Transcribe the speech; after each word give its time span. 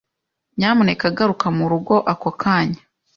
Nyamuneka 0.57 1.05
garuka 1.17 1.45
murugo 1.57 1.95
ako 2.13 2.29
kanya. 2.41 2.81